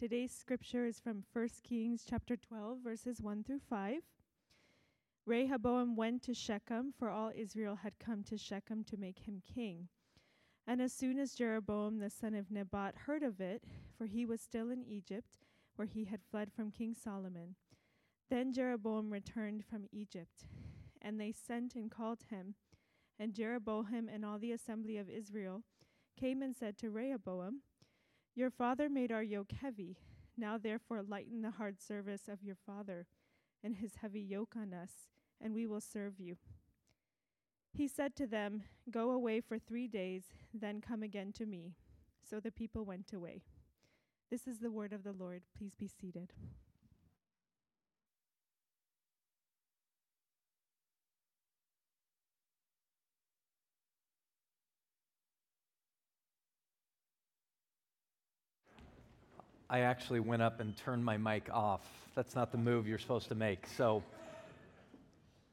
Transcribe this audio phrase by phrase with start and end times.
[0.00, 3.96] Today's scripture is from 1 Kings chapter 12 verses 1 through 5.
[5.26, 9.88] Rehoboam went to Shechem, for all Israel had come to Shechem to make him king.
[10.66, 13.62] And as soon as Jeroboam the son of Nebat heard of it,
[13.98, 15.36] for he was still in Egypt,
[15.76, 17.56] where he had fled from King Solomon,
[18.30, 20.46] then Jeroboam returned from Egypt.
[21.02, 22.54] And they sent and called him.
[23.18, 25.62] And Jeroboam and all the assembly of Israel
[26.18, 27.60] came and said to Rehoboam,
[28.40, 29.98] Your father made our yoke heavy.
[30.34, 33.06] Now therefore lighten the hard service of your father
[33.62, 35.10] and his heavy yoke on us,
[35.42, 36.38] and we will serve you.
[37.70, 40.22] He said to them, Go away for three days,
[40.54, 41.74] then come again to me.
[42.22, 43.42] So the people went away.
[44.30, 45.42] This is the word of the Lord.
[45.58, 46.32] Please be seated.
[59.72, 61.86] I actually went up and turned my mic off.
[62.16, 63.68] That's not the move you're supposed to make.
[63.68, 64.02] So,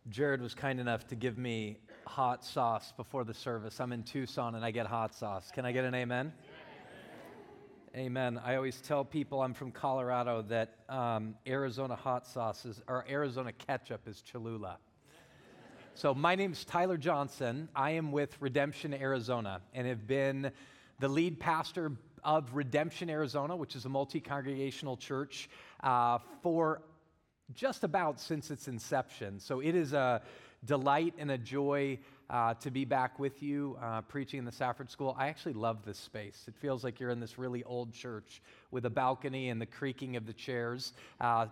[0.09, 3.79] Jared was kind enough to give me hot sauce before the service.
[3.79, 5.51] I'm in Tucson and I get hot sauce.
[5.53, 6.33] Can I get an amen?
[7.95, 8.41] Amen.
[8.43, 13.51] I always tell people I'm from Colorado that um, Arizona hot sauce is, or Arizona
[13.51, 14.79] ketchup is Cholula.
[15.93, 17.69] So, my name is Tyler Johnson.
[17.75, 20.51] I am with Redemption Arizona and have been
[20.99, 21.91] the lead pastor
[22.23, 25.49] of Redemption Arizona, which is a multi congregational church,
[25.83, 26.81] uh, for
[27.53, 29.39] just about since its inception.
[29.39, 30.21] So it is a
[30.65, 34.89] delight and a joy uh, to be back with you uh, preaching in the Safford
[34.89, 35.15] School.
[35.17, 36.43] I actually love this space.
[36.47, 40.15] It feels like you're in this really old church with a balcony and the creaking
[40.17, 40.93] of the chairs.
[41.21, 41.47] Uh,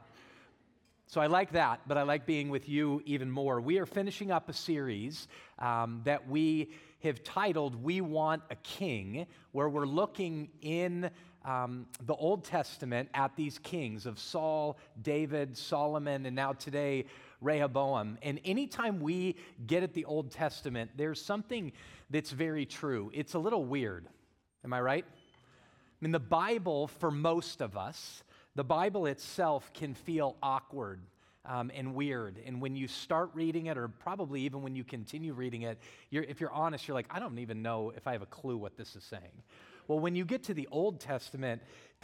[1.07, 3.61] so I like that, but I like being with you even more.
[3.61, 5.27] We are finishing up a series
[5.59, 6.71] um, that we
[7.03, 11.09] have titled We Want a King, where we're looking in
[11.45, 17.05] um, the Old Testament at these kings of Saul, David, Solomon, and now today,
[17.41, 18.17] Rehoboam.
[18.23, 19.35] And anytime we
[19.67, 21.71] get at the Old Testament, there's something
[22.09, 23.11] that's very true.
[23.13, 24.07] It's a little weird.
[24.63, 25.05] Am I right?
[25.07, 28.23] I mean, the Bible, for most of us,
[28.55, 31.01] the Bible itself can feel awkward
[31.47, 32.39] um, and weird.
[32.45, 35.79] And when you start reading it, or probably even when you continue reading it,
[36.09, 38.57] you're, if you're honest, you're like, I don't even know if I have a clue
[38.57, 39.43] what this is saying.
[39.87, 41.61] Well, when you get to the Old Testament,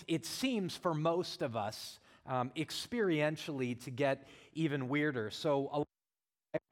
[0.08, 5.32] it seems for most of us um, experientially to get even weirder.
[5.32, 5.86] So,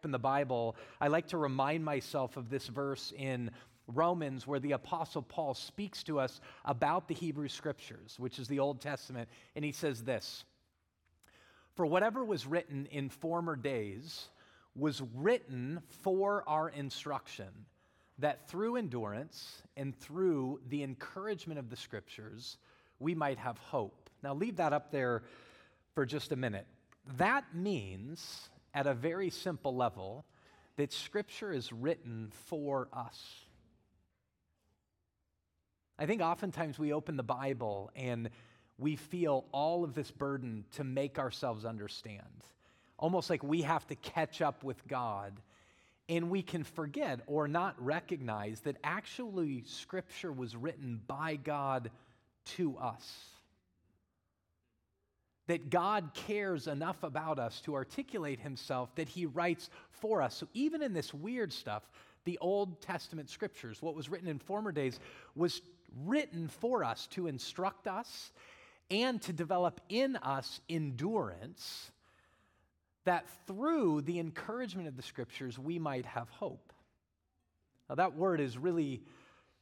[0.04, 3.52] in the Bible, I like to remind myself of this verse in
[3.88, 8.60] Romans where the Apostle Paul speaks to us about the Hebrew Scriptures, which is the
[8.60, 10.44] Old Testament, and he says this
[11.80, 14.28] for whatever was written in former days
[14.76, 17.48] was written for our instruction,
[18.18, 22.58] that through endurance and through the encouragement of the scriptures,
[23.00, 24.10] we might have hope.
[24.22, 25.24] Now, leave that up there
[25.96, 26.68] for just a minute.
[27.16, 30.26] That means, at a very simple level,
[30.76, 33.46] that scripture is written for us.
[35.98, 38.32] I think oftentimes we open the Bible and
[38.80, 42.24] we feel all of this burden to make ourselves understand.
[42.98, 45.34] Almost like we have to catch up with God.
[46.08, 51.92] And we can forget or not recognize that actually Scripture was written by God
[52.58, 53.26] to us.
[55.48, 60.36] That God cares enough about us to articulate Himself that He writes for us.
[60.36, 61.84] So even in this weird stuff,
[62.24, 65.00] the Old Testament Scriptures, what was written in former days,
[65.36, 65.62] was
[66.06, 68.32] written for us to instruct us
[68.90, 71.92] and to develop in us endurance
[73.06, 76.74] that through the encouragement of the scriptures we might have hope.
[77.88, 79.02] Now, that word is really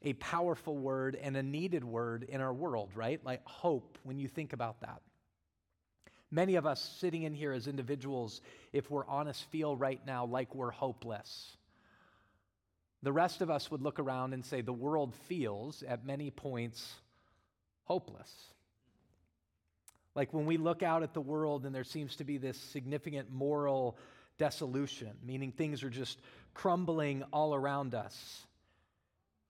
[0.01, 3.23] a powerful word and a needed word in our world, right?
[3.25, 5.01] Like hope, when you think about that.
[6.29, 8.41] Many of us sitting in here as individuals,
[8.73, 11.55] if we're honest, feel right now like we're hopeless.
[13.01, 16.95] The rest of us would look around and say the world feels at many points
[17.85, 18.33] hopeless.
[20.17, 23.31] Like when we look out at the world and there seems to be this significant
[23.31, 23.99] moral
[24.39, 26.19] dissolution, meaning things are just
[26.55, 28.47] crumbling all around us.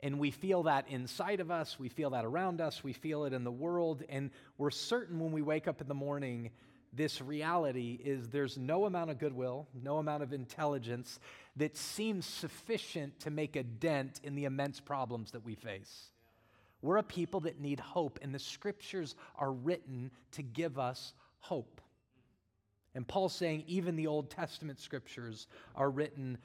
[0.01, 3.31] And we feel that inside of us, we feel that around us, we feel it
[3.31, 6.51] in the world, and we're certain when we wake up in the morning,
[6.91, 11.17] this reality is there's no amount of goodwill, no amount of intelligence
[11.55, 16.11] that seems sufficient to make a dent in the immense problems that we face.
[16.81, 21.81] We're a people that need hope, and the scriptures are written to give us hope.
[22.93, 26.37] And Paul's saying even the Old Testament scriptures are written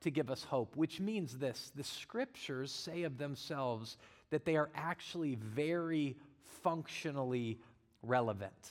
[0.00, 3.96] to give us hope, which means this the scriptures say of themselves
[4.30, 6.16] that they are actually very
[6.62, 7.58] functionally
[8.02, 8.70] relevant.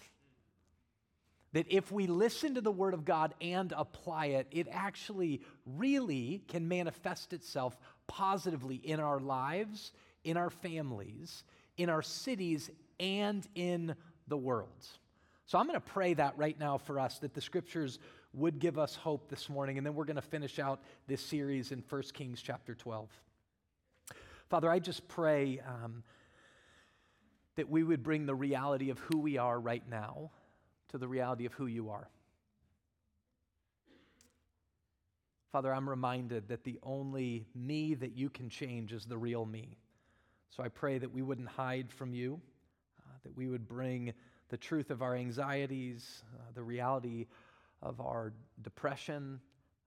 [1.54, 6.44] That if we listen to the Word of God and apply it, it actually really
[6.48, 7.78] can manifest itself
[8.08, 9.92] positively in our lives,
[10.30, 11.44] in our families,
[11.78, 13.96] in our cities, and in
[14.28, 14.88] the world.
[15.48, 17.98] So I'm going to pray that right now for us, that the scriptures
[18.34, 21.72] would give us hope this morning, and then we're going to finish out this series
[21.72, 23.10] in 1 Kings chapter 12.
[24.52, 26.04] Father, I just pray um,
[27.56, 30.30] that we would bring the reality of who we are right now
[30.90, 32.08] to the reality of who you are.
[35.52, 39.80] Father, I'm reminded that the only me that you can change is the real me.
[40.50, 42.40] So I pray that we wouldn't hide from you,
[43.00, 44.14] uh, that we would bring
[44.50, 47.28] the truth of our anxieties, uh, the reality
[47.82, 49.40] of our depression,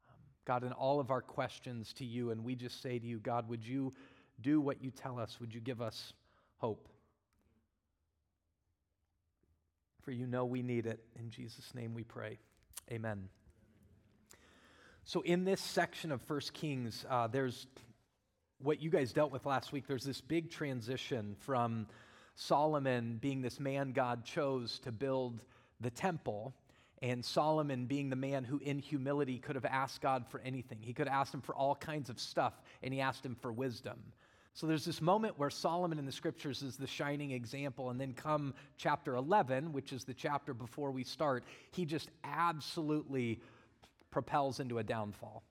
[0.09, 0.15] um,
[0.45, 2.31] God, and all of our questions to you.
[2.31, 3.93] And we just say to you, God, would you
[4.41, 5.39] do what you tell us?
[5.41, 6.13] Would you give us
[6.59, 6.89] hope?
[10.03, 11.01] for you know we need it.
[11.19, 12.39] In Jesus' name we pray.
[12.91, 13.29] Amen.
[15.05, 17.67] So, in this section of First Kings, uh, there's
[18.63, 19.87] what you guys dealt with last week.
[19.87, 21.87] There's this big transition from
[22.35, 25.45] Solomon being this man God chose to build
[25.81, 26.55] the temple,
[27.03, 30.79] and Solomon being the man who, in humility, could have asked God for anything.
[30.81, 33.53] He could have asked him for all kinds of stuff, and he asked him for
[33.53, 33.99] wisdom.
[34.55, 38.13] So there's this moment where Solomon in the scriptures is the shining example, and then
[38.13, 43.41] come chapter 11, which is the chapter before we start, he just absolutely
[44.11, 45.43] propels into a downfall.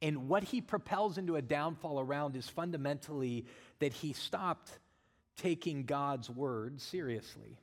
[0.00, 3.46] And what he propels into a downfall around is fundamentally
[3.80, 4.70] that he stopped
[5.36, 7.58] taking God's word seriously.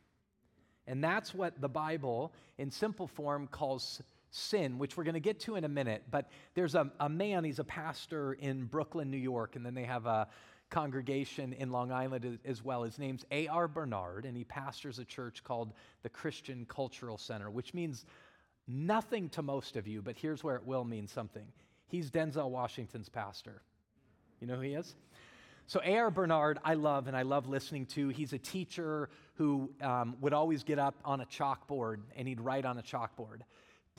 [0.88, 5.40] And that's what the Bible, in simple form, calls sin, which we're going to get
[5.42, 6.04] to in a minute.
[6.12, 9.84] But there's a, a man, he's a pastor in Brooklyn, New York, and then they
[9.84, 10.28] have a
[10.70, 12.84] congregation in Long Island as well.
[12.84, 13.68] His name's A.R.
[13.68, 15.74] Bernard, and he pastors a church called
[16.04, 18.06] the Christian Cultural Center, which means
[18.68, 21.46] nothing to most of you, but here's where it will mean something.
[21.88, 23.62] He's Denzel Washington's pastor.
[24.42, 24.96] You know who he is?
[25.68, 26.12] So, A.R.
[26.12, 28.10] Bernard, I love and I love listening to.
[28.10, 32.66] He's a teacher who um, would always get up on a chalkboard and he'd write
[32.66, 33.42] on a chalkboard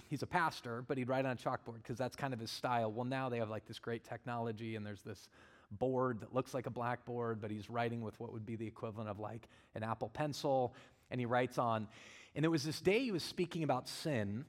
[0.08, 2.92] he's a pastor, but he'd write on a chalkboard because that's kind of his style.
[2.92, 5.28] Well, now they have like this great technology, and there's this
[5.72, 9.08] board that looks like a blackboard, but he's writing with what would be the equivalent
[9.08, 10.74] of like an Apple Pencil,
[11.10, 11.88] and he writes on.
[12.34, 14.44] And it was this day he was speaking about sin,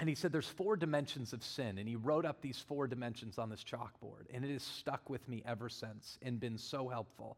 [0.00, 3.38] and he said there's four dimensions of sin, and he wrote up these four dimensions
[3.38, 7.36] on this chalkboard, and it has stuck with me ever since and been so helpful.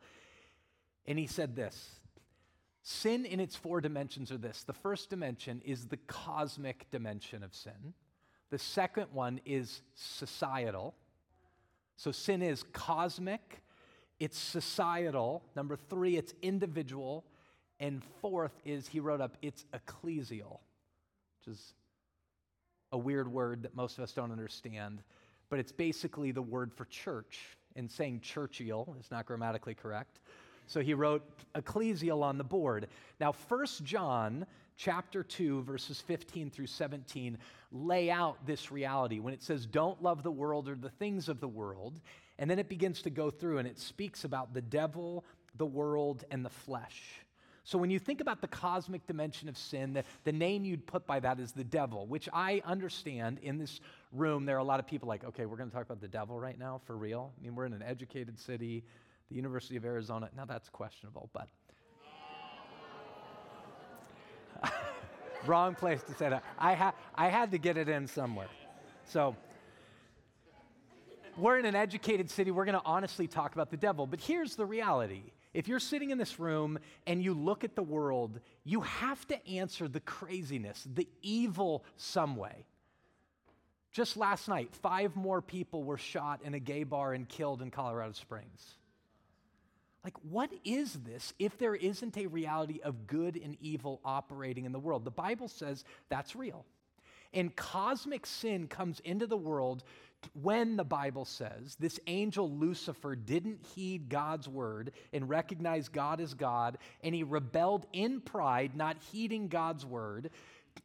[1.04, 1.96] And he said this
[2.84, 7.52] Sin in its four dimensions are this the first dimension is the cosmic dimension of
[7.52, 7.94] sin,
[8.50, 10.94] the second one is societal.
[11.96, 13.60] So sin is cosmic,
[14.20, 15.42] it's societal.
[15.56, 17.24] Number three, it's individual.
[17.80, 20.60] And fourth is, he wrote up, it's ecclesial,
[21.40, 21.74] which is
[22.92, 25.02] a weird word that most of us don't understand,
[25.50, 27.40] but it's basically the word for church.
[27.74, 30.20] And saying churchial is not grammatically correct.
[30.66, 31.22] So he wrote
[31.54, 32.88] ecclesial on the board.
[33.18, 34.46] Now, First John
[34.76, 37.38] chapter 2 verses 15 through 17
[37.72, 41.40] lay out this reality when it says don't love the world or the things of
[41.40, 42.00] the world
[42.38, 45.24] and then it begins to go through and it speaks about the devil
[45.56, 47.20] the world and the flesh
[47.64, 51.06] so when you think about the cosmic dimension of sin the, the name you'd put
[51.06, 53.80] by that is the devil which i understand in this
[54.12, 56.08] room there are a lot of people like okay we're going to talk about the
[56.08, 58.84] devil right now for real i mean we're in an educated city
[59.32, 60.28] the University of Arizona.
[60.36, 61.48] Now that's questionable, but.
[65.46, 66.44] Wrong place to say that.
[66.58, 68.48] I, ha- I had to get it in somewhere.
[69.06, 69.34] So,
[71.36, 72.50] we're in an educated city.
[72.50, 74.06] We're going to honestly talk about the devil.
[74.06, 75.22] But here's the reality
[75.54, 79.48] if you're sitting in this room and you look at the world, you have to
[79.48, 82.64] answer the craziness, the evil, some way.
[83.92, 87.70] Just last night, five more people were shot in a gay bar and killed in
[87.70, 88.76] Colorado Springs.
[90.02, 94.72] Like, what is this if there isn't a reality of good and evil operating in
[94.72, 95.04] the world?
[95.04, 96.64] The Bible says that's real.
[97.34, 99.84] And cosmic sin comes into the world
[100.40, 106.34] when the Bible says this angel Lucifer didn't heed God's word and recognize God as
[106.34, 110.30] God, and he rebelled in pride, not heeding God's word,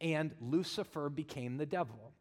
[0.02, 2.14] and Lucifer became the devil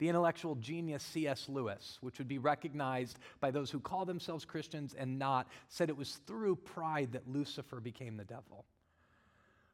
[0.00, 1.46] the intellectual genius C.S.
[1.48, 5.96] Lewis, which would be recognized by those who call themselves Christians and not, said it
[5.96, 8.64] was through pride that Lucifer became the devil.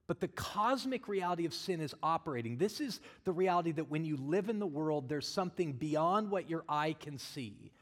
[0.07, 2.59] But the cosmic reality of sin is operating.
[2.59, 6.49] This is the reality that when you live in the world, there's something beyond what
[6.49, 7.73] your eye can see,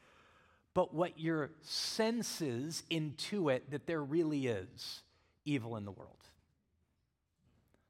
[0.72, 5.02] but what your senses intuit that there really is
[5.44, 6.10] evil in the world.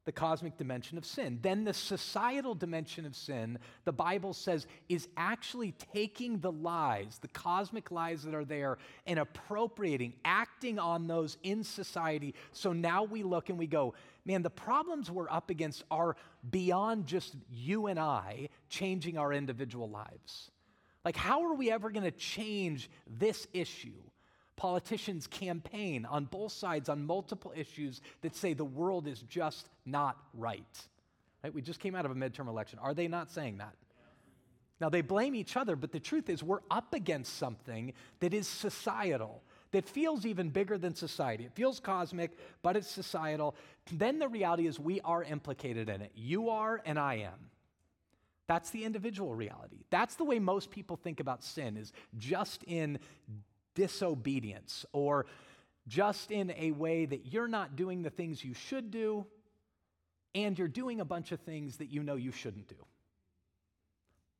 [0.03, 1.39] The cosmic dimension of sin.
[1.41, 7.27] Then the societal dimension of sin, the Bible says, is actually taking the lies, the
[7.29, 8.77] cosmic lies that are there,
[9.07, 12.35] and appropriating, acting on those in society.
[12.51, 16.15] So now we look and we go, man, the problems we're up against are
[16.49, 20.51] beyond just you and I changing our individual lives.
[21.03, 23.93] Like, how are we ever going to change this issue?
[24.55, 30.17] Politicians campaign on both sides on multiple issues that say the world is just not
[30.33, 30.63] right.
[31.43, 31.53] right.
[31.53, 32.79] We just came out of a midterm election.
[32.79, 33.75] Are they not saying that?
[34.81, 38.45] Now, they blame each other, but the truth is, we're up against something that is
[38.47, 39.41] societal,
[39.71, 41.45] that feels even bigger than society.
[41.45, 43.55] It feels cosmic, but it's societal.
[43.91, 46.11] Then the reality is, we are implicated in it.
[46.15, 47.49] You are, and I am.
[48.47, 49.83] That's the individual reality.
[49.89, 52.99] That's the way most people think about sin, is just in
[53.73, 55.25] disobedience or
[55.87, 59.25] just in a way that you're not doing the things you should do
[60.33, 62.75] and you're doing a bunch of things that you know you shouldn't do.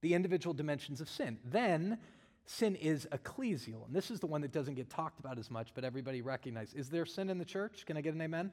[0.02, 1.40] The individual dimensions of sin.
[1.44, 1.98] Then,
[2.46, 3.86] sin is ecclesial.
[3.88, 6.74] And this is the one that doesn't get talked about as much, but everybody recognizes.
[6.74, 7.86] Is there sin in the church?
[7.86, 8.52] Can I get an amen?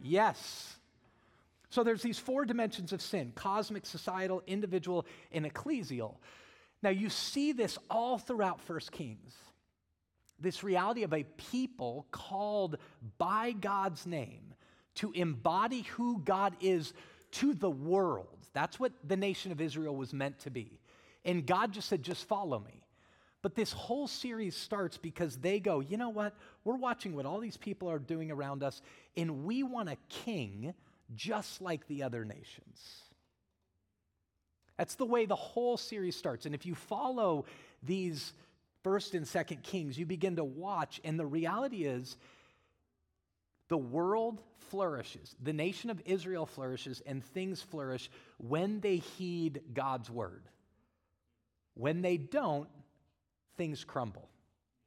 [0.00, 0.20] Yeah.
[0.20, 0.76] Yes.
[1.70, 6.14] So there's these four dimensions of sin cosmic, societal, individual, and ecclesial.
[6.82, 9.34] Now you see this all throughout First Kings.
[10.40, 12.78] This reality of a people called
[13.18, 14.54] by God's name
[14.96, 16.92] to embody who God is
[17.32, 18.38] to the world.
[18.52, 20.78] That's what the nation of Israel was meant to be.
[21.24, 22.77] And God just said, just follow me.
[23.48, 26.34] But this whole series starts because they go, you know what?
[26.64, 28.82] We're watching what all these people are doing around us,
[29.16, 30.74] and we want a king
[31.14, 33.04] just like the other nations.
[34.76, 36.44] That's the way the whole series starts.
[36.44, 37.46] And if you follow
[37.82, 38.34] these
[38.84, 42.18] first and second Kings, you begin to watch, and the reality is
[43.70, 45.34] the world flourishes.
[45.42, 50.42] The nation of Israel flourishes, and things flourish when they heed God's word.
[51.72, 52.68] When they don't,
[53.58, 54.30] things crumble.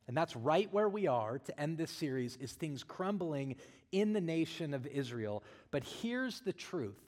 [0.08, 3.56] And that's right where we are to end this series is things crumbling
[3.92, 5.44] in the nation of Israel.
[5.70, 7.00] But here's the truth.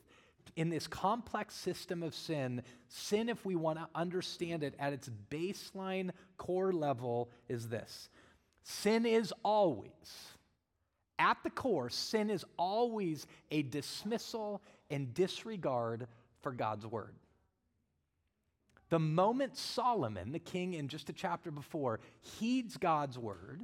[0.56, 5.10] In this complex system of sin, sin, if we want to understand it at its
[5.32, 8.10] baseline core level, is this
[8.64, 9.92] sin is always,
[11.18, 16.08] at the core, sin is always a dismissal and disregard
[16.42, 17.16] for God's word.
[18.94, 23.62] The moment Solomon, the king in just a chapter before, heeds God's word,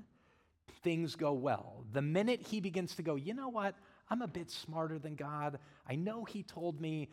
[0.82, 1.84] things go well.
[1.94, 3.76] The minute he begins to go, you know what?
[4.10, 5.60] I'm a bit smarter than God.
[5.88, 7.10] I know he told me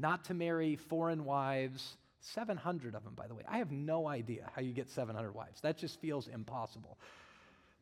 [0.00, 3.44] not to marry foreign wives, 700 of them, by the way.
[3.48, 5.60] I have no idea how you get 700 wives.
[5.60, 6.98] That just feels impossible.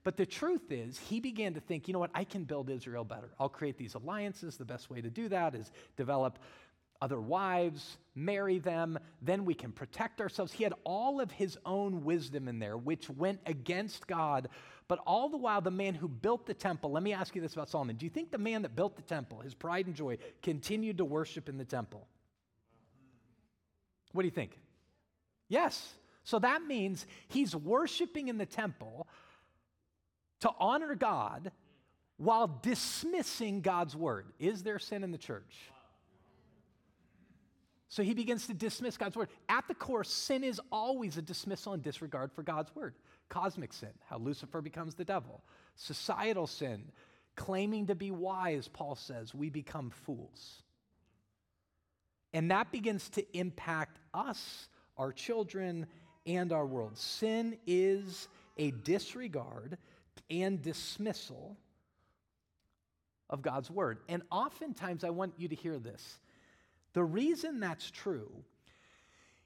[0.04, 3.04] But the truth is, he began to think, you know what, I can build Israel
[3.04, 3.30] better.
[3.40, 4.58] I'll create these alliances.
[4.58, 6.38] The best way to do that is develop
[7.00, 10.52] other wives, marry them, then we can protect ourselves.
[10.52, 14.48] He had all of his own wisdom in there, which went against God.
[14.88, 17.52] But all the while, the man who built the temple, let me ask you this
[17.52, 17.96] about Solomon.
[17.96, 21.04] Do you think the man that built the temple, his pride and joy, continued to
[21.04, 22.06] worship in the temple?
[24.12, 24.58] What do you think?
[25.48, 25.94] Yes.
[26.24, 29.06] So that means he's worshiping in the temple
[30.40, 31.52] to honor God
[32.16, 34.26] while dismissing God's word.
[34.38, 35.70] Is there sin in the church?
[37.88, 39.30] So he begins to dismiss God's word.
[39.48, 42.94] At the core, sin is always a dismissal and disregard for God's word.
[43.28, 45.42] Cosmic sin, how Lucifer becomes the devil.
[45.76, 46.82] Societal sin,
[47.34, 50.62] claiming to be wise, Paul says, we become fools.
[52.34, 54.68] And that begins to impact us,
[54.98, 55.86] our children,
[56.26, 56.98] and our world.
[56.98, 58.28] Sin is
[58.58, 59.78] a disregard
[60.28, 61.56] and dismissal
[63.30, 63.98] of God's word.
[64.10, 66.18] And oftentimes, I want you to hear this
[66.92, 68.30] the reason that's true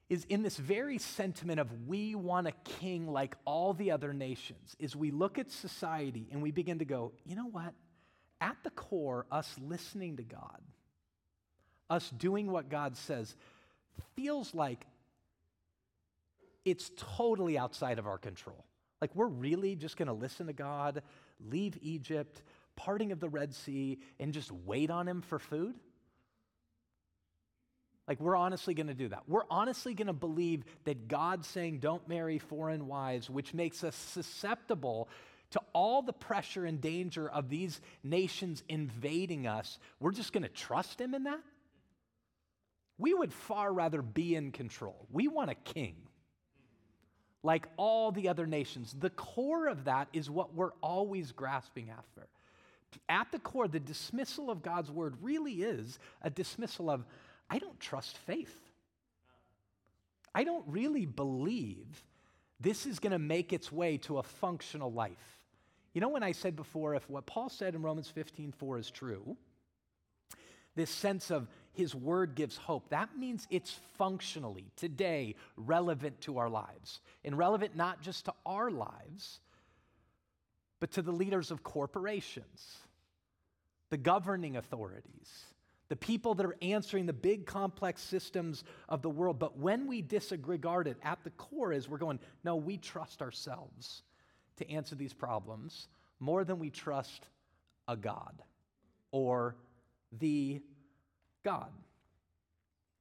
[0.08, 4.76] is in this very sentiment of we want a king like all the other nations,
[4.78, 7.72] is we look at society and we begin to go, you know what?
[8.40, 10.60] At the core, us listening to God,
[11.88, 13.34] us doing what God says,
[14.14, 14.86] feels like
[16.64, 18.66] it's totally outside of our control.
[19.00, 21.02] Like we're really just going to listen to God,
[21.40, 22.42] leave Egypt,
[22.76, 25.74] parting of the Red Sea, and just wait on Him for food?
[28.12, 29.22] Like, we're honestly going to do that.
[29.26, 33.96] We're honestly going to believe that God's saying, don't marry foreign wives, which makes us
[33.96, 35.08] susceptible
[35.52, 39.78] to all the pressure and danger of these nations invading us.
[39.98, 41.40] We're just going to trust Him in that?
[42.98, 45.06] We would far rather be in control.
[45.10, 45.96] We want a king
[47.42, 48.94] like all the other nations.
[49.00, 52.28] The core of that is what we're always grasping after.
[53.08, 57.06] At the core, the dismissal of God's word really is a dismissal of,
[57.52, 58.58] I don't trust faith.
[60.34, 62.02] I don't really believe
[62.58, 65.38] this is going to make its way to a functional life.
[65.92, 68.90] You know, when I said before, if what Paul said in Romans 15 4 is
[68.90, 69.36] true,
[70.74, 76.48] this sense of his word gives hope, that means it's functionally, today, relevant to our
[76.48, 77.00] lives.
[77.22, 79.40] And relevant not just to our lives,
[80.80, 82.78] but to the leaders of corporations,
[83.90, 85.44] the governing authorities,
[85.88, 89.38] the people that are answering the big complex systems of the world.
[89.38, 94.02] But when we disregard it, at the core is we're going, no, we trust ourselves
[94.56, 97.26] to answer these problems more than we trust
[97.88, 98.42] a God
[99.10, 99.56] or
[100.18, 100.62] the
[101.42, 101.70] God.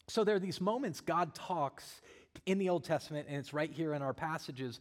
[0.07, 2.01] So there are these moments God talks
[2.45, 4.79] in the Old Testament, and it's right here in our passages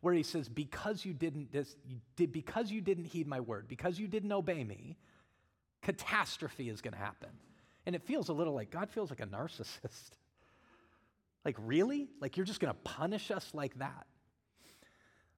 [0.00, 3.68] where he says, Because you didn't, this, you did, because you didn't heed my word,
[3.68, 4.96] because you didn't obey me,
[5.82, 7.30] catastrophe is going to happen.
[7.84, 10.12] And it feels a little like God feels like a narcissist.
[11.44, 12.08] Like, really?
[12.20, 14.06] Like, you're just going to punish us like that?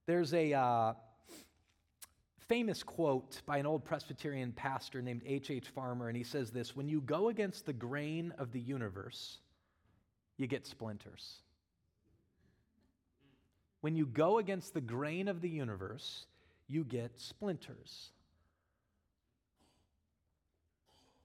[0.05, 0.93] There's a uh,
[2.47, 5.51] famous quote by an old Presbyterian pastor named H.H.
[5.51, 5.69] H.
[5.69, 9.39] Farmer, and he says this When you go against the grain of the universe,
[10.37, 11.41] you get splinters.
[13.81, 16.27] When you go against the grain of the universe,
[16.69, 18.11] you get splinters.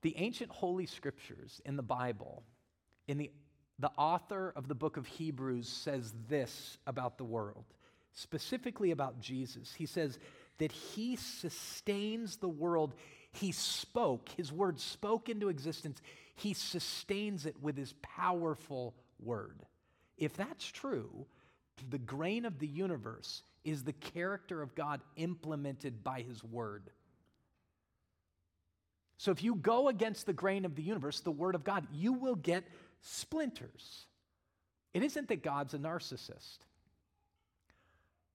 [0.01, 2.43] The ancient Holy Scriptures in the Bible,
[3.07, 3.31] in the,
[3.79, 7.65] the author of the book of Hebrews says this about the world
[8.13, 9.73] specifically about Jesus.
[9.73, 10.19] He says
[10.57, 12.93] that he sustains the world.
[13.31, 16.01] He spoke, his word spoke into existence.
[16.35, 19.65] He sustains it with his powerful word.
[20.17, 21.25] If that's true,
[21.89, 26.89] the grain of the universe is the character of God implemented by his word.
[29.19, 32.13] So if you go against the grain of the universe, the word of God, you
[32.13, 32.63] will get
[33.01, 34.05] splinters.
[34.93, 36.59] It isn't that God's a narcissist.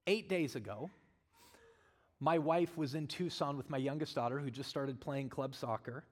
[0.06, 0.90] Eight days ago,
[2.20, 6.04] my wife was in Tucson with my youngest daughter who just started playing club soccer.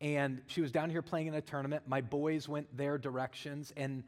[0.00, 1.82] And she was down here playing in a tournament.
[1.88, 3.72] My boys went their directions.
[3.76, 4.04] And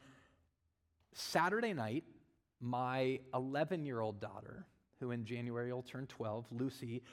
[1.11, 2.05] Saturday night,
[2.61, 4.65] my 11 year old daughter,
[5.01, 7.03] who in January will turn 12, Lucy,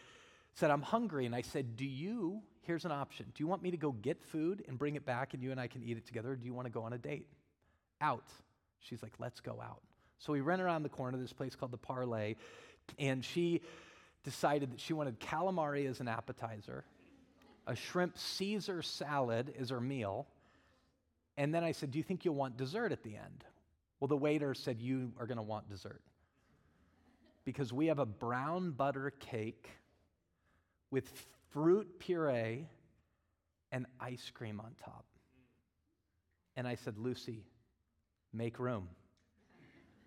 [0.59, 1.25] said, I'm hungry.
[1.25, 3.27] And I said, Do you, here's an option.
[3.35, 5.61] Do you want me to go get food and bring it back and you and
[5.61, 6.33] I can eat it together?
[6.33, 7.29] Or do you want to go on a date?
[8.01, 8.29] Out.
[8.81, 9.81] She's like, Let's go out.
[10.19, 12.35] So we ran around the corner to this place called the Parlay,
[12.99, 13.63] and she
[14.25, 16.85] decided that she wanted calamari as an appetizer,
[17.69, 20.27] a shrimp Caesar salad as her meal,
[21.37, 23.45] and then I said, Do you think you'll want dessert at the end?
[24.01, 26.03] Well, the waiter said, You are going to want dessert.
[27.45, 29.71] Because we have a brown butter cake
[30.91, 31.11] with
[31.51, 32.67] fruit puree
[33.73, 35.05] and ice cream on top.
[36.57, 37.45] And I said, Lucy,
[38.33, 38.89] make room.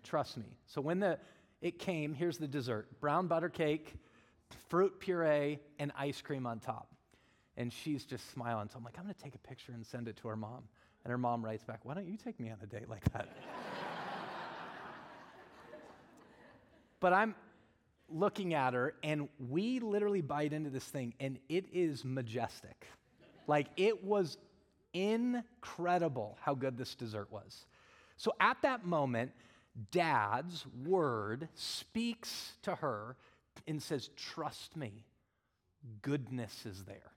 [0.02, 0.56] Trust me.
[0.66, 1.18] So when the
[1.60, 3.94] it came, here's the dessert: brown butter cake,
[4.68, 6.88] fruit puree, and ice cream on top.
[7.56, 8.68] And she's just smiling.
[8.68, 10.64] So I'm like, I'm going to take a picture and send it to her mom.
[11.04, 13.28] And her mom writes back, Why don't you take me on a date like that?
[17.00, 17.34] but I'm
[18.14, 22.86] looking at her, and we literally bite into this thing, and it is majestic.
[23.46, 24.38] Like, it was
[24.94, 27.66] incredible how good this dessert was.
[28.16, 29.32] So at that moment,
[29.90, 33.16] dad's word speaks to her
[33.66, 35.04] and says, Trust me,
[36.02, 37.12] goodness is there.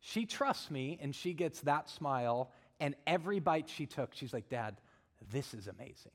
[0.00, 4.48] She trusts me and she gets that smile, and every bite she took, she's like,
[4.48, 4.76] Dad,
[5.30, 6.12] this is amazing.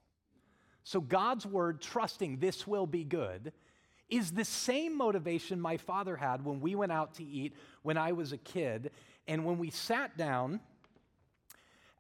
[0.84, 3.54] So God's word, trusting this will be good,
[4.10, 8.12] is the same motivation my father had when we went out to eat when I
[8.12, 8.92] was a kid.
[9.28, 10.60] And when we sat down,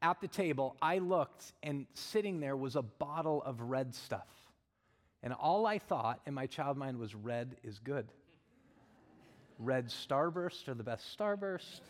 [0.01, 4.27] at the table, I looked, and sitting there was a bottle of red stuff.
[5.21, 8.07] And all I thought in my child mind was red is good.
[9.57, 11.81] Red Starburst are the best Starburst.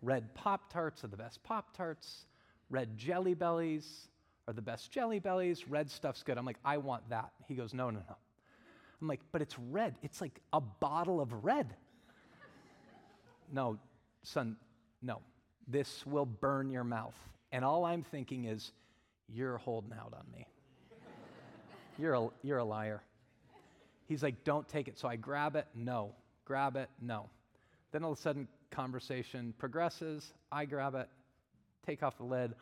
[0.00, 2.24] Red Pop Tarts are the best Pop Tarts.
[2.70, 4.08] Red Jelly Bellies
[4.48, 5.68] are the best Jelly Bellies.
[5.68, 6.36] Red stuff's good.
[6.38, 7.30] I'm like, I want that.
[7.46, 8.16] He goes, No, no, no.
[9.00, 9.94] I'm like, But it's red.
[10.02, 11.76] It's like a bottle of red.
[13.52, 13.78] no,
[14.24, 14.56] son,
[15.00, 15.20] no
[15.68, 17.14] this will burn your mouth.
[17.52, 18.72] And all I'm thinking is,
[19.28, 20.46] you're holding out on me.
[21.98, 23.02] you're, a, you're a liar.
[24.06, 24.98] He's like, don't take it.
[24.98, 26.14] So I grab it, no.
[26.46, 27.28] Grab it, no.
[27.92, 30.32] Then all of a sudden, conversation progresses.
[30.50, 31.08] I grab it,
[31.86, 32.54] take off the lid.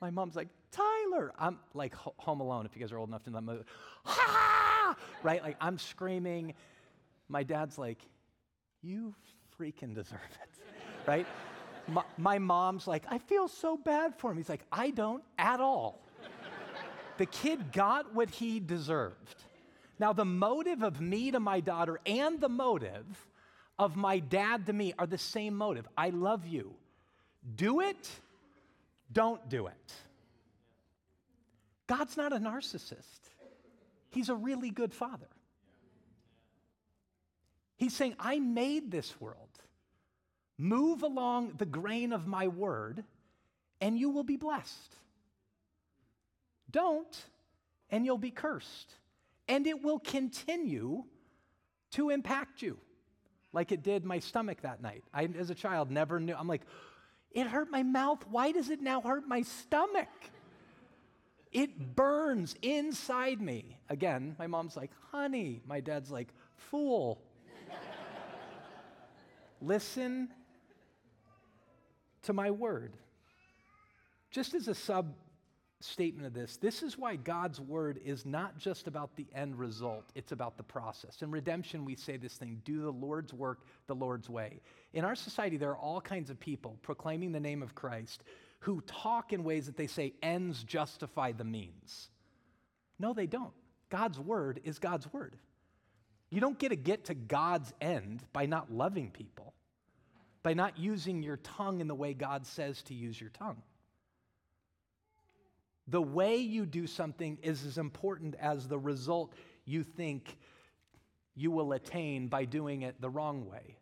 [0.00, 1.32] My mom's like, Tyler.
[1.38, 3.64] I'm like Home Alone, if you guys are old enough to know that movie.
[4.04, 4.96] Ha!
[5.22, 5.42] right?
[5.42, 6.54] Like I'm screaming.
[7.28, 7.98] My dad's like,
[8.82, 9.14] you
[9.58, 10.48] freaking deserve it,
[11.06, 11.26] right?
[11.88, 14.36] my, my mom's like, I feel so bad for him.
[14.36, 16.02] He's like, I don't at all.
[17.18, 19.44] the kid got what he deserved.
[19.98, 23.26] Now, the motive of me to my daughter and the motive
[23.78, 25.88] of my dad to me are the same motive.
[25.96, 26.74] I love you.
[27.54, 28.10] Do it,
[29.12, 29.94] don't do it.
[31.86, 33.30] God's not a narcissist,
[34.10, 35.28] He's a really good father.
[37.76, 39.36] He's saying, I made this world.
[40.56, 43.04] Move along the grain of my word,
[43.82, 44.96] and you will be blessed.
[46.70, 47.24] Don't,
[47.90, 48.90] and you'll be cursed.
[49.48, 51.04] And it will continue
[51.92, 52.78] to impact you
[53.52, 55.04] like it did my stomach that night.
[55.14, 56.34] I, as a child, never knew.
[56.34, 56.62] I'm like,
[57.30, 58.24] it hurt my mouth.
[58.30, 60.08] Why does it now hurt my stomach?
[61.52, 63.78] It burns inside me.
[63.88, 65.62] Again, my mom's like, honey.
[65.66, 67.22] My dad's like, fool.
[69.60, 70.28] Listen
[72.22, 72.96] to my word.
[74.30, 75.14] Just as a sub
[75.80, 80.04] statement of this, this is why God's word is not just about the end result,
[80.14, 81.22] it's about the process.
[81.22, 84.60] In redemption, we say this thing do the Lord's work the Lord's way.
[84.94, 88.22] In our society, there are all kinds of people proclaiming the name of Christ
[88.60, 92.08] who talk in ways that they say ends justify the means.
[92.98, 93.52] No, they don't.
[93.90, 95.36] God's word is God's word.
[96.30, 99.54] You don't get to get to God's end by not loving people
[100.46, 103.60] by not using your tongue in the way God says to use your tongue.
[105.88, 110.36] The way you do something is as important as the result you think
[111.34, 113.76] you will attain by doing it the wrong way.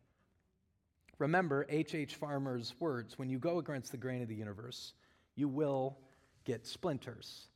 [1.19, 1.95] Remember H.H.
[1.95, 2.15] H.
[2.17, 4.93] Farmer's words when you go against the grain of the universe,
[5.37, 5.97] you will
[6.45, 7.47] get splinters.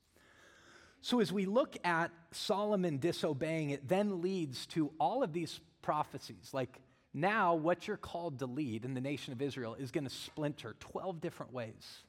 [1.01, 6.51] So, as we look at Solomon disobeying, it then leads to all of these prophecies,
[6.53, 6.81] like
[7.15, 10.77] now, what you're called to lead in the nation of Israel is going to splinter
[10.79, 12.05] 12 different ways.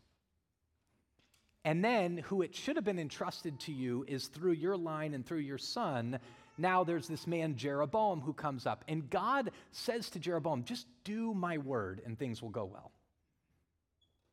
[1.65, 5.25] And then, who it should have been entrusted to you is through your line and
[5.25, 6.19] through your son.
[6.57, 8.83] Now there's this man, Jeroboam, who comes up.
[8.87, 12.91] And God says to Jeroboam, just do my word and things will go well.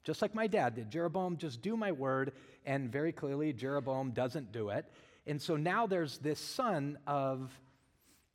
[0.05, 0.91] Just like my dad did.
[0.91, 2.33] Jeroboam, just do my word.
[2.65, 4.87] And very clearly, Jeroboam doesn't do it.
[5.27, 7.51] And so now there's this son of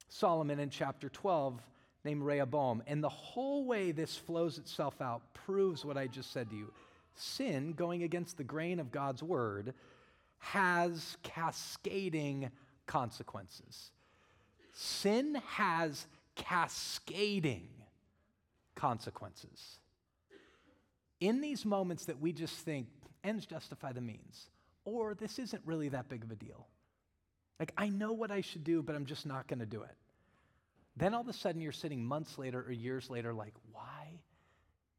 [0.10, 1.62] Solomon in chapter 12
[2.04, 2.84] named Rehoboam.
[2.88, 6.74] And the whole way this flows itself out proves what I just said to you.
[7.16, 9.74] Sin, going against the grain of God's word,
[10.40, 12.50] has cascading
[12.88, 13.92] consequences.
[14.74, 17.68] Sin has cascading
[18.76, 19.80] consequences.
[21.20, 22.88] In these moments that we just think,
[23.24, 24.50] ends justify the means,
[24.86, 26.68] or this isn't really that big of a deal.
[27.60, 29.96] Like, I know what I should do, but I'm just not going to do it.
[30.98, 34.20] Then all of a sudden you're sitting months later or years later, like, why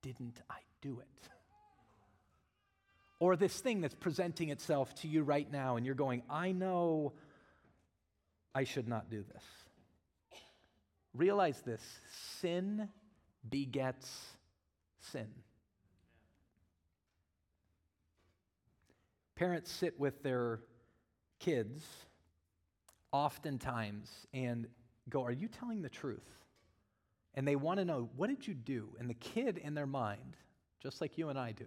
[0.00, 1.28] didn't I do it?
[3.22, 7.12] Or this thing that's presenting itself to you right now, and you're going, I know
[8.52, 9.44] I should not do this.
[11.14, 11.80] Realize this
[12.40, 12.88] sin
[13.48, 14.10] begets
[14.98, 15.28] sin.
[19.36, 20.58] Parents sit with their
[21.38, 21.84] kids
[23.12, 24.66] oftentimes and
[25.08, 26.28] go, Are you telling the truth?
[27.36, 28.96] And they want to know, What did you do?
[28.98, 30.36] And the kid in their mind,
[30.82, 31.66] just like you and I do,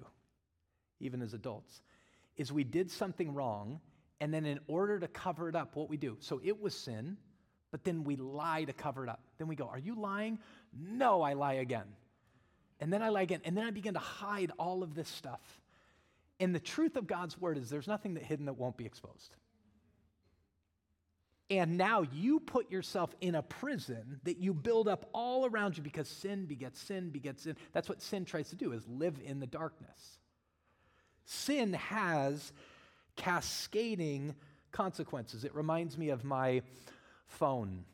[0.99, 1.81] even as adults,
[2.37, 3.79] is we did something wrong,
[4.19, 6.17] and then in order to cover it up, what we do.
[6.19, 7.17] So it was sin,
[7.71, 9.21] but then we lie to cover it up.
[9.37, 10.39] Then we go, Are you lying?
[10.73, 11.87] No, I lie again.
[12.79, 13.41] And then I lie again.
[13.45, 15.41] And then I begin to hide all of this stuff.
[16.39, 19.35] And the truth of God's word is there's nothing that hidden that won't be exposed.
[21.49, 25.83] And now you put yourself in a prison that you build up all around you
[25.83, 27.55] because sin begets sin begets sin.
[27.71, 30.19] That's what sin tries to do is live in the darkness.
[31.45, 32.51] Sin has
[33.15, 34.33] cascading
[34.71, 35.43] consequences.
[35.43, 36.63] It reminds me of my
[37.27, 37.85] phone.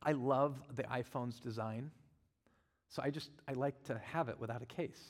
[0.00, 1.90] I love the iPhone's design.
[2.90, 5.02] So I just I like to have it without a case.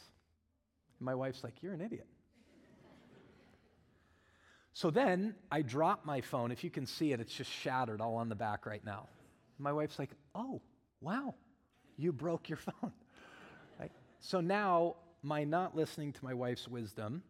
[1.01, 2.09] my wife's like, "You're an idiot."
[4.73, 6.51] So then I drop my phone.
[6.51, 9.09] If you can see it, it's just shattered all on the back right now.
[9.59, 10.63] My wife's like, oh,
[11.01, 11.35] wow,
[11.97, 12.93] you broke your phone.
[13.81, 13.91] right?
[14.21, 17.23] So now my not listening to my wife's wisdom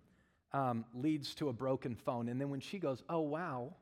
[0.53, 2.29] um, leads to a broken phone.
[2.29, 3.75] And then when she goes, oh, wow,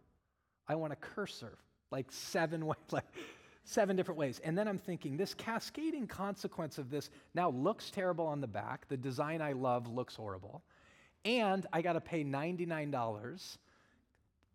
[0.69, 1.59] I want to curse her
[1.91, 3.05] like seven ways, like
[3.65, 4.41] seven different ways.
[4.45, 8.89] And then I'm thinking, this cascading consequence of this now looks terrible on the back.
[8.89, 10.63] The design I love looks horrible
[11.25, 13.59] and I got to pay $99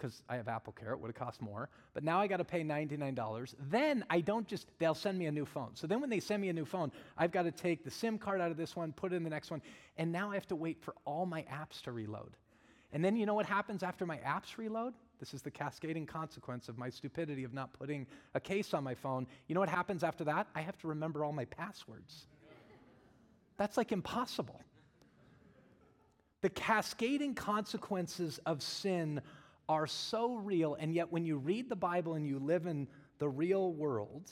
[0.02, 0.94] because I have Apple Care.
[0.94, 1.70] It would have cost more.
[1.94, 3.54] But now I got to pay $99.
[3.70, 5.70] Then I don't just, they'll send me a new phone.
[5.76, 8.18] So then when they send me a new phone, I've got to take the SIM
[8.18, 9.62] card out of this one, put it in the next one.
[9.98, 12.32] And now I have to wait for all my apps to reload.
[12.94, 14.94] And then you know what happens after my apps reload?
[15.20, 18.96] This is the cascading consequence of my stupidity of not putting a case on my
[18.96, 19.28] phone.
[19.48, 20.48] You know what happens after that?
[20.56, 22.26] I have to remember all my passwords.
[23.58, 24.62] That's like impossible.
[26.42, 29.22] The cascading consequences of sin
[29.70, 32.88] are so real, and yet when you read the Bible and you live in
[33.20, 34.30] the real world,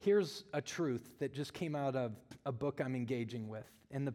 [0.00, 2.12] here's a truth that just came out of
[2.46, 3.68] a book I'm engaging with.
[3.90, 4.14] And the,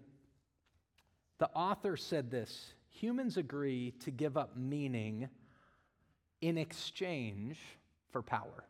[1.39, 5.27] the author said this humans agree to give up meaning
[6.41, 7.57] in exchange
[8.11, 8.65] for power.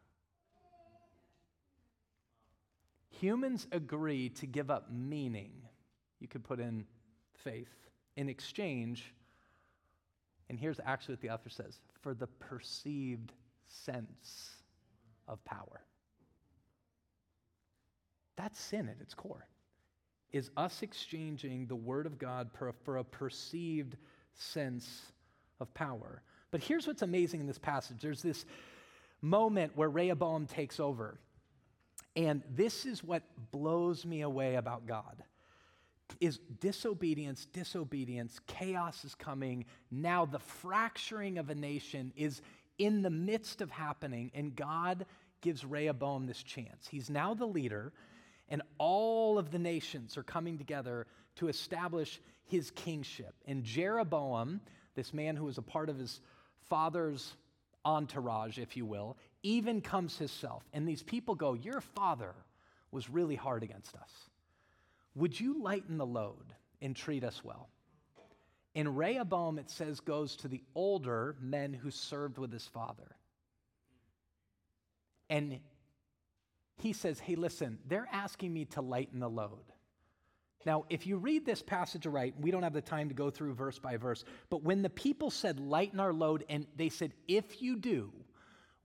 [3.19, 5.51] Humans agree to give up meaning,
[6.19, 6.85] you could put in
[7.35, 7.73] faith,
[8.15, 9.13] in exchange
[10.53, 13.33] and here's actually what the author says for the perceived
[13.65, 14.51] sense
[15.27, 15.81] of power.
[18.35, 19.47] That's sin at its core,
[20.31, 23.97] is us exchanging the Word of God for, for a perceived
[24.35, 25.11] sense
[25.59, 26.21] of power.
[26.51, 28.45] But here's what's amazing in this passage there's this
[29.23, 31.17] moment where Rehoboam takes over.
[32.15, 35.23] And this is what blows me away about God
[36.19, 39.65] is disobedience, disobedience, chaos is coming.
[39.91, 42.41] Now the fracturing of a nation is
[42.78, 45.06] in the midst of happening, and God
[45.41, 46.88] gives Rehoboam this chance.
[46.89, 47.93] He's now the leader,
[48.49, 53.34] and all of the nations are coming together to establish his kingship.
[53.45, 54.62] And Jeroboam,
[54.95, 56.21] this man who was a part of his
[56.69, 57.36] father's
[57.86, 60.63] entourage, if you will, even comes himself.
[60.73, 62.34] And these people go, Your father
[62.91, 64.12] was really hard against us.
[65.15, 67.69] Would you lighten the load and treat us well?
[68.76, 73.15] In Rehoboam, it says, goes to the older men who served with his father.
[75.30, 75.60] And
[76.78, 79.71] he says, Hey, listen, they're asking me to lighten the load.
[80.65, 83.54] Now, if you read this passage right, we don't have the time to go through
[83.54, 87.62] verse by verse, but when the people said, Lighten our load, and they said, If
[87.62, 88.12] you do,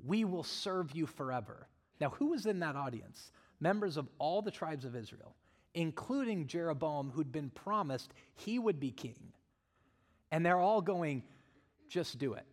[0.05, 1.69] we will serve you forever.
[2.01, 3.33] Now, who was in that audience?
[3.61, 5.35] Members of all the tribes of Israel
[5.79, 9.33] including Jeroboam, who'd been promised he would be king.
[10.33, 11.23] And they're all going,
[11.89, 12.45] just do it.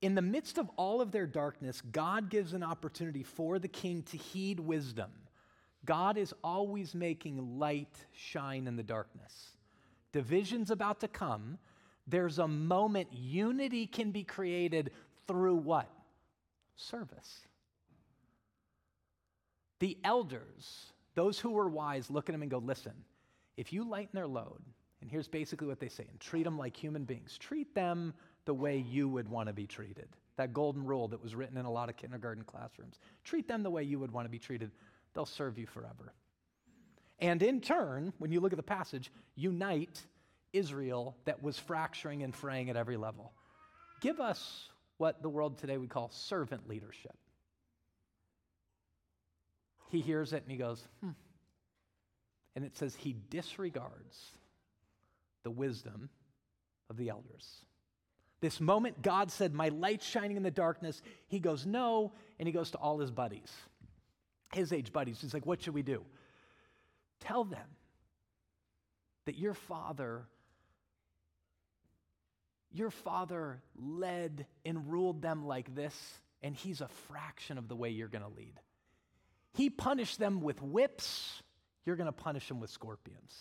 [0.00, 4.02] In the midst of all of their darkness, God gives an opportunity for the king
[4.10, 5.12] to heed wisdom.
[5.84, 9.52] God is always making light shine in the darkness.
[10.12, 11.58] Division's about to come.
[12.08, 14.90] There's a moment unity can be created
[15.28, 15.88] through what?
[16.74, 17.46] Service.
[19.78, 22.92] The elders those who were wise look at him and go, listen,
[23.56, 24.62] if you lighten their load,
[25.00, 28.54] and here's basically what they say, and treat them like human beings, treat them the
[28.54, 30.08] way you would want to be treated.
[30.36, 32.98] That golden rule that was written in a lot of kindergarten classrooms.
[33.24, 34.70] Treat them the way you would want to be treated.
[35.14, 36.14] They'll serve you forever.
[37.18, 40.02] And in turn, when you look at the passage, unite
[40.52, 43.32] Israel that was fracturing and fraying at every level.
[44.00, 47.16] Give us what the world today would call servant leadership
[49.92, 51.10] he hears it and he goes, hmm.
[52.54, 54.32] And it says he disregards
[55.42, 56.10] the wisdom
[56.90, 57.64] of the elders.
[58.40, 61.00] This moment, God said, My light's shining in the darkness.
[61.28, 62.12] He goes, No.
[62.38, 63.52] And he goes to all his buddies,
[64.52, 65.20] his age buddies.
[65.20, 66.02] He's like, What should we do?
[67.20, 67.68] Tell them
[69.26, 70.26] that your father
[72.74, 75.94] your father led and ruled them like this,
[76.42, 78.54] and he's a fraction of the way you're going to lead.
[79.54, 81.42] He punished them with whips,
[81.84, 83.38] you're going to punish them with scorpions.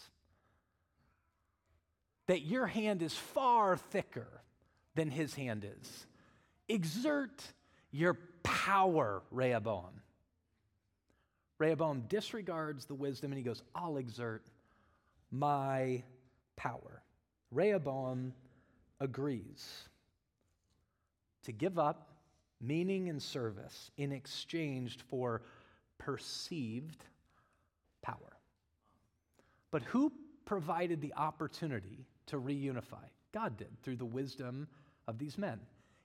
[2.27, 4.41] That your hand is far thicker
[4.95, 6.07] than his hand is.
[6.67, 7.43] Exert
[7.91, 10.01] your power, Rehoboam.
[11.59, 14.43] Rehoboam disregards the wisdom and he goes, I'll exert
[15.29, 16.03] my
[16.55, 17.03] power.
[17.51, 18.33] Rehoboam
[18.99, 19.87] agrees
[21.43, 22.09] to give up
[22.59, 25.41] meaning and service in exchange for
[26.01, 27.05] perceived
[28.01, 28.37] power.
[29.69, 30.11] But who
[30.45, 33.05] provided the opportunity to reunify?
[33.31, 34.67] God did through the wisdom
[35.07, 35.59] of these men.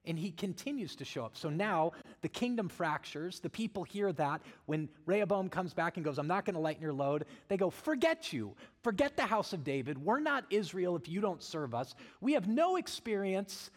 [0.04, 1.36] And he continues to show up.
[1.36, 3.40] So now the kingdom fractures.
[3.40, 4.40] The people hear that.
[4.66, 7.70] When Rehoboam comes back and goes, I'm not going to lighten your load, they go,
[7.70, 8.54] Forget you.
[8.82, 9.98] Forget the house of David.
[9.98, 11.96] We're not Israel if you don't serve us.
[12.20, 13.70] We have no experience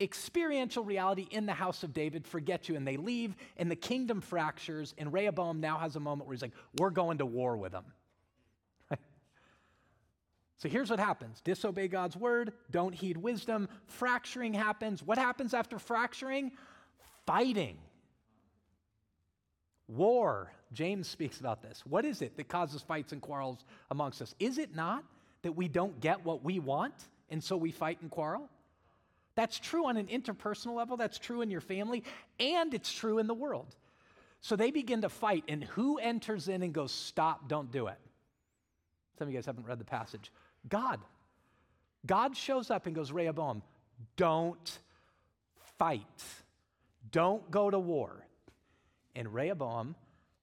[0.00, 4.20] experiential reality in the house of David, forget you, and they leave, and the kingdom
[4.20, 7.72] fractures, and Rehoboam now has a moment where he's like, We're going to war with
[7.72, 7.84] them.
[10.58, 15.02] So here's what happens disobey God's word, don't heed wisdom, fracturing happens.
[15.02, 16.52] What happens after fracturing?
[17.26, 17.78] Fighting.
[19.88, 20.52] War.
[20.72, 21.82] James speaks about this.
[21.84, 24.34] What is it that causes fights and quarrels amongst us?
[24.38, 25.04] Is it not
[25.42, 26.94] that we don't get what we want
[27.28, 28.48] and so we fight and quarrel?
[29.34, 32.04] That's true on an interpersonal level, that's true in your family,
[32.38, 33.74] and it's true in the world.
[34.40, 37.98] So they begin to fight, and who enters in and goes, Stop, don't do it?
[39.18, 40.32] Some of you guys haven't read the passage.
[40.68, 41.00] God.
[42.04, 43.62] God shows up and goes, Rehoboam,
[44.16, 44.78] don't
[45.78, 46.24] fight.
[47.10, 48.26] Don't go to war.
[49.14, 49.94] And Rehoboam,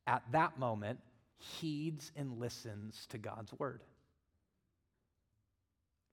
[0.07, 0.99] at that moment,
[1.37, 3.81] heeds and listens to God's word.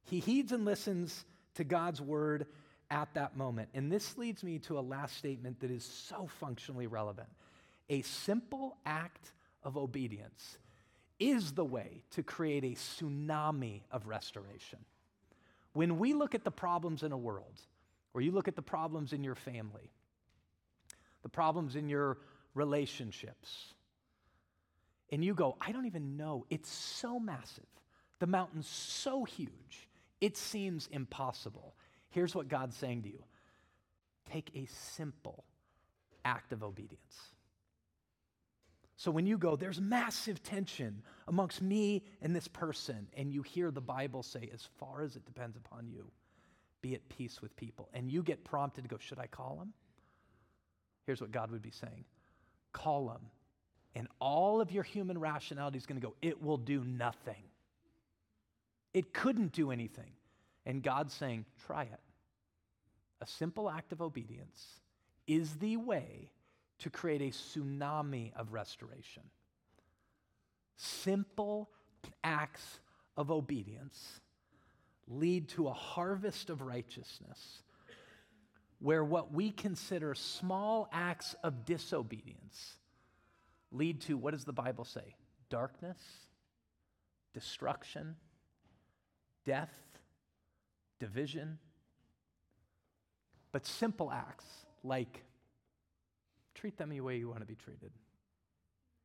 [0.04, 2.46] He heeds and listens to God's word
[2.90, 3.68] at that moment.
[3.74, 7.28] And this leads me to a last statement that is so functionally relevant.
[7.88, 10.58] A simple act of obedience
[11.18, 14.78] is the way to create a tsunami of restoration.
[15.72, 17.60] When we look at the problems in a world,
[18.14, 19.90] or you look at the problems in your family,
[21.22, 22.18] the problems in your
[22.54, 23.74] relationships,
[25.10, 27.66] and you go, I don't even know, it's so massive,
[28.18, 29.88] the mountain's so huge,
[30.20, 31.74] it seems impossible.
[32.16, 33.22] Here's what God's saying to you
[34.32, 35.44] take a simple
[36.24, 37.20] act of obedience.
[38.96, 43.70] So when you go, there's massive tension amongst me and this person, and you hear
[43.70, 46.06] the Bible say, as far as it depends upon you,
[46.80, 49.74] be at peace with people, and you get prompted to go, should I call him?
[51.04, 52.06] Here's what God would be saying
[52.72, 53.26] call him.
[53.94, 57.44] And all of your human rationality is going to go, it will do nothing.
[58.94, 60.12] It couldn't do anything.
[60.64, 62.00] And God's saying, try it.
[63.20, 64.80] A simple act of obedience
[65.26, 66.30] is the way
[66.78, 69.22] to create a tsunami of restoration.
[70.76, 71.70] Simple
[72.22, 72.80] acts
[73.16, 74.20] of obedience
[75.08, 77.62] lead to a harvest of righteousness
[78.78, 82.76] where what we consider small acts of disobedience
[83.72, 85.14] lead to what does the Bible say?
[85.48, 85.98] Darkness,
[87.32, 88.16] destruction,
[89.44, 89.74] death,
[90.98, 91.58] division.
[93.56, 94.44] But simple acts
[94.84, 95.24] like
[96.54, 97.90] treat them the way you want to be treated,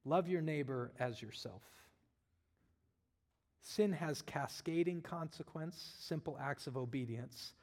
[0.04, 1.62] love your neighbor as yourself.
[3.62, 7.54] Sin has cascading consequence, simple acts of obedience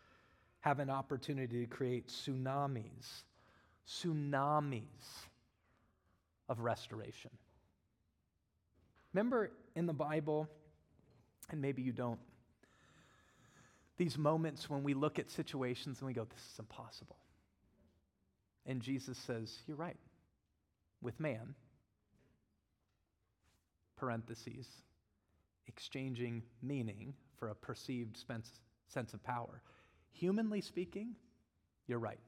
[0.61, 3.25] have an opportunity to create tsunamis,
[3.87, 5.27] tsunamis
[6.49, 7.33] of restoration.
[9.13, 10.49] Remember in the Bible,
[11.51, 12.19] and maybe you don't,
[13.99, 17.17] these moments when we look at situations and we go, this is impossible.
[18.65, 19.97] And Jesus says, You're right.
[21.03, 21.55] With man,
[23.97, 24.67] parentheses,
[25.67, 28.17] exchanging meaning for a perceived
[28.89, 29.63] sense of power.
[30.13, 31.15] Humanly speaking,
[31.87, 32.19] you're right.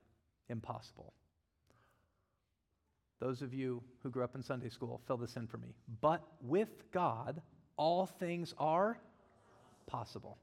[0.48, 1.12] Impossible.
[3.20, 5.74] Those of you who grew up in Sunday school, fill this in for me.
[6.00, 7.42] But with God,
[7.76, 8.98] all things are
[9.86, 10.38] possible.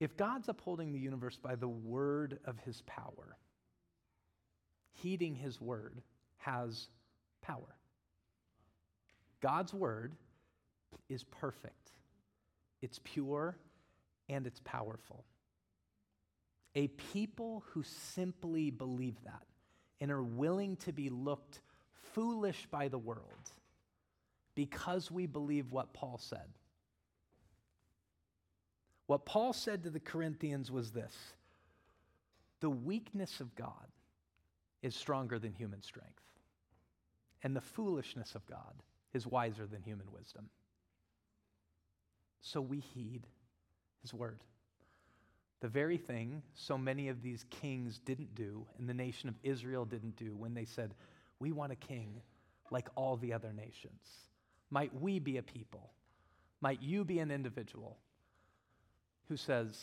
[0.00, 3.36] If God's upholding the universe by the word of his power,
[4.92, 6.00] heeding his word
[6.38, 6.88] has
[7.42, 7.76] power.
[9.40, 10.14] God's word
[11.08, 11.92] is perfect,
[12.80, 13.56] it's pure,
[14.28, 15.24] and it's powerful.
[16.74, 19.42] A people who simply believe that
[20.00, 21.60] and are willing to be looked
[22.14, 23.50] foolish by the world
[24.54, 26.48] because we believe what Paul said
[29.10, 31.12] what Paul said to the Corinthians was this
[32.60, 33.88] the weakness of God
[34.82, 36.22] is stronger than human strength,
[37.42, 40.48] and the foolishness of God is wiser than human wisdom.
[42.40, 43.26] So we heed
[44.00, 44.44] his word.
[45.58, 49.84] The very thing so many of these kings didn't do, and the nation of Israel
[49.84, 50.94] didn't do when they said,
[51.40, 52.22] We want a king
[52.70, 54.06] like all the other nations.
[54.70, 55.90] Might we be a people?
[56.60, 57.96] Might you be an individual
[59.30, 59.80] who says,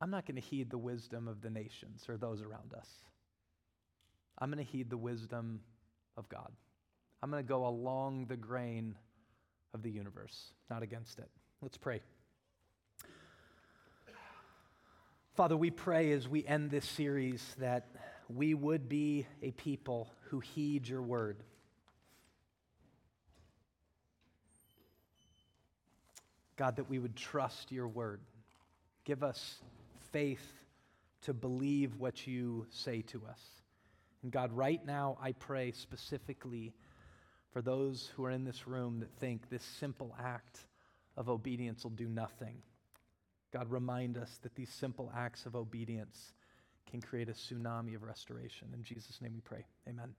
[0.00, 2.88] I'm not going to heed the wisdom of the nations or those around us.
[4.38, 5.60] I'm going to heed the wisdom
[6.16, 6.52] of God.
[7.22, 8.94] I'm going to go along the grain
[9.74, 11.28] of the universe, not against it.
[11.60, 12.02] Let's pray.
[15.34, 17.88] Father, we pray as we end this series that
[18.28, 21.42] we would be a people who heed your word.
[26.56, 28.20] God, that we would trust your word.
[29.04, 29.56] Give us
[30.12, 30.46] faith
[31.22, 33.40] to believe what you say to us.
[34.22, 36.74] And God, right now, I pray specifically
[37.54, 40.58] For those who are in this room that think this simple act
[41.16, 42.56] of obedience will do nothing,
[43.52, 46.32] God, remind us that these simple acts of obedience
[46.90, 48.66] can create a tsunami of restoration.
[48.74, 49.64] In Jesus' name we pray.
[49.88, 50.14] Amen.